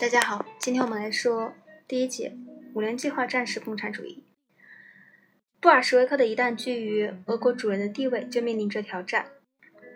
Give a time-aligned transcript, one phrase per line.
[0.00, 1.52] 大家好，今天我们来说
[1.88, 2.32] 第一节
[2.72, 4.22] 五年计划战时共产主义。
[5.60, 9.26] 布尔什维克的一旦居于俄国主人的地位，就面临着挑战。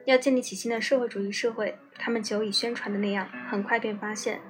[0.04, 4.41] 要建立起新的社会主义社会，他们久已宣传的那样，很快便发现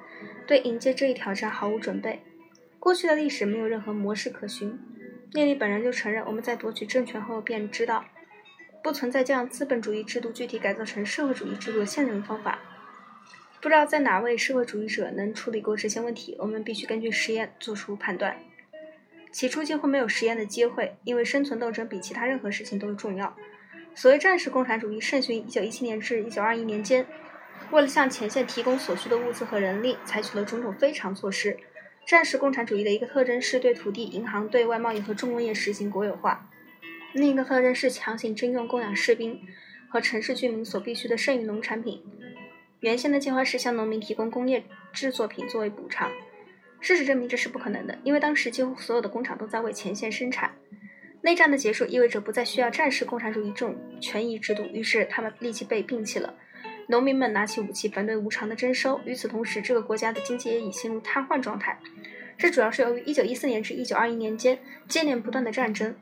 [0.47, 2.23] 对迎接这一挑战毫无准备。
[2.79, 4.81] 过去的历史没有任何模式可循。
[5.33, 8.07] 列宁本人就承认，我们在夺取政权后便知道，
[8.83, 12.59] 不存在将资本主义制度具体改造成社会主义制度的现成方法。
[13.63, 16.35] 不知道在哪位社会主义者能处理过这些问题？
[16.41, 18.37] 我们必须根据实验做出判断。
[19.31, 23.37] 起初几乎没有实验的机会，因为生存斗争比其他任何事情都重要。
[23.95, 27.07] 所谓战时共产主义盛行于1917年至1921年间，
[27.71, 31.57] 为了向前线提供所需的物资和人力，采取了种种非常措施。
[32.05, 36.49] 战时共产主义的一个特征是对土地、银行、对外贸易和重工业实行国有化；
[37.13, 39.41] 另一个特征是强行征用供养士兵
[39.89, 42.03] 和城市居民所必需的剩余农产品。
[42.83, 46.11] 原先的计划是向农民提供工业制作品作为补偿，
[46.81, 50.51] 事实证明这是不可能的，因为当时几乎所有的工厂都在为前线生产。
[51.21, 56.35] 内战的结束意味着不再需要战时共产主义这种权益制度，于是他们立即被摒弃了。
[56.89, 59.01] 农民们拿起武器反对无偿的征收。
[59.05, 61.79] 与此同时，这个国家的经济也已陷入瘫痪状态。
[62.37, 65.95] 这主要是由于1914年至1921年间接连不断的战争，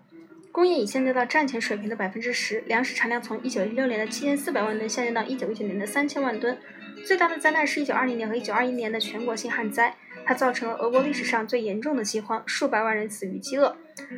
[0.52, 6.58] 工业已下降到战前水平的百分之十，粮食产量从1916年的7400万吨下降到1919年的3000万吨。
[7.06, 13.76] 最大的灾难是1920年和1921年的全国性旱灾，它造成了俄国历史上最严重的饥荒，数百万人死于饥饿，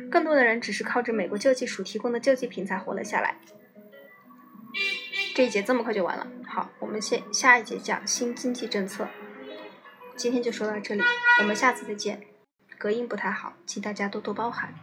[0.09, 3.37] 更多的人只是靠着美国救济署提供的救济品才活了下来。
[5.35, 9.07] 这一节这么快就完了，好，我们先下一节讲新经济政策。
[10.15, 11.01] 今天就说到这里，
[11.39, 12.21] 我们下次再见。
[12.77, 14.73] 隔音不太好，请大家多多包涵。